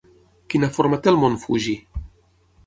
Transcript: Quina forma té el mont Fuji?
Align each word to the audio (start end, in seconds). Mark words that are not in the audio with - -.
Quina 0.53 0.69
forma 0.77 0.99
té 1.03 1.11
el 1.11 1.19
mont 1.25 1.37
Fuji? 1.45 1.77